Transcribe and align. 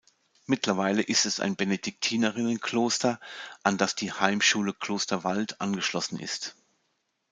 Mittlerweile 0.47 1.03
ist 1.03 1.27
es 1.27 1.39
ein 1.39 1.55
Benediktinerinnenkloster, 1.55 3.19
an 3.61 3.77
das 3.77 3.93
die 3.93 4.11
Heimschule 4.11 4.73
Kloster 4.73 5.23
Wald 5.23 5.61
angeschlossen 5.61 6.17
ist. 6.19 6.55